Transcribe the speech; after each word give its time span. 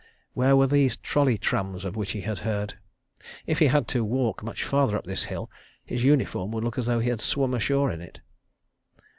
Where 0.33 0.55
were 0.55 0.65
these 0.65 0.97
trolley 0.97 1.37
trams 1.37 1.85
of 1.85 1.95
which 1.95 2.13
he 2.13 2.21
had 2.21 2.39
heard? 2.39 2.79
If 3.45 3.59
he 3.59 3.67
had 3.67 3.87
to 3.89 4.03
walk 4.03 4.41
much 4.41 4.63
farther 4.63 4.97
up 4.97 5.03
this 5.05 5.25
hill, 5.25 5.51
his 5.85 6.03
uniform 6.03 6.49
would 6.53 6.63
look 6.63 6.79
as 6.79 6.87
though 6.87 6.97
he 6.97 7.09
had 7.09 7.21
swum 7.21 7.53
ashore 7.53 7.91
in 7.91 8.01
it. 8.01 8.19